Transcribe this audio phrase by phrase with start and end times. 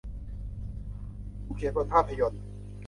[1.45, 2.41] ผู้เขียนบทภาพยนตร์